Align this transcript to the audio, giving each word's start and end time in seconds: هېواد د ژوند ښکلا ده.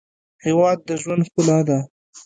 هېواد 0.45 0.77
د 0.87 0.89
ژوند 1.01 1.21
ښکلا 1.27 1.59
ده. 1.67 1.79